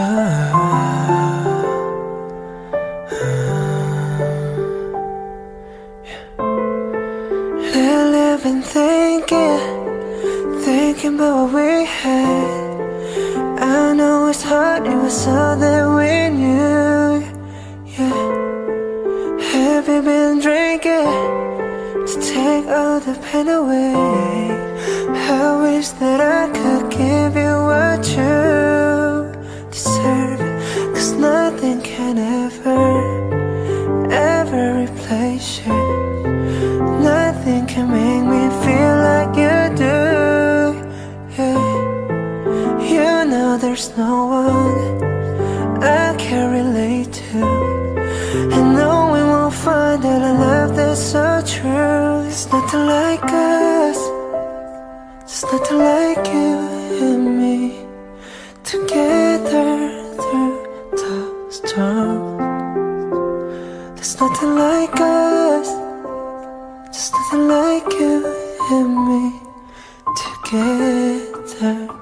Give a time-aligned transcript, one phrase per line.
[0.00, 0.40] Lately
[8.62, 9.60] thinking,
[10.64, 12.80] thinking about what we had.
[13.60, 17.20] I know it's hard, it was all that we knew.
[19.52, 21.10] Have you been drinking
[22.06, 23.99] to take all the pain away?
[43.50, 45.02] Know there's no one
[45.82, 47.38] I can relate to.
[48.54, 52.28] And no one will find that a love that's so true.
[52.30, 53.98] It's nothing like us.
[55.22, 56.52] It's nothing like you
[57.06, 57.56] and me.
[58.72, 59.70] Together
[60.22, 60.56] through
[61.00, 61.16] the
[61.58, 62.20] storm.
[63.96, 65.68] There's nothing like us.
[66.94, 68.16] Just nothing like you
[68.74, 69.24] and me.
[70.24, 71.99] Together.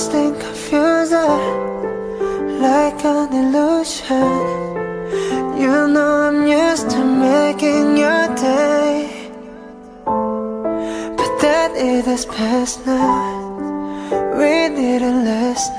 [0.00, 1.12] Lost and confused,
[2.66, 4.30] like an illusion.
[5.60, 9.30] You know I'm used to making your day.
[11.18, 14.08] But that it is past now.
[14.38, 15.70] We didn't last.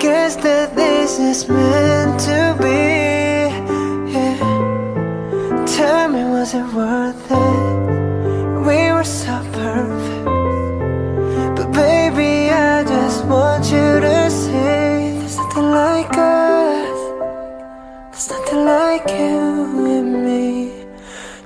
[0.00, 2.82] Guess that this is meant to be.
[4.16, 4.38] Yeah.
[5.66, 8.66] Tell me, was it worth it?
[8.66, 10.24] We were so perfect.
[11.56, 12.33] But baby,
[13.28, 14.50] want you to see
[15.18, 17.00] there's nothing like us.
[18.12, 20.84] There's nothing like you and me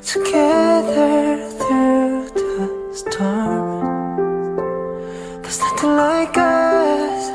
[0.05, 3.83] together through the storm.
[5.43, 7.29] There's nothing like us.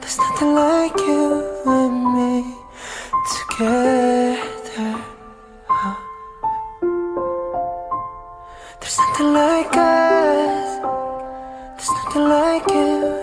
[0.00, 2.54] There's nothing like you and me
[3.36, 5.04] together.
[8.80, 10.68] There's nothing like us.
[11.76, 13.21] There's nothing like you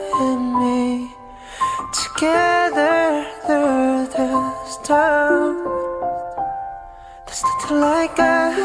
[2.19, 5.55] together through the storm.
[7.25, 8.57] There's nothing like us.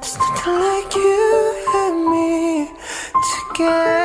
[0.00, 2.70] There's nothing like you and me
[3.54, 4.01] together.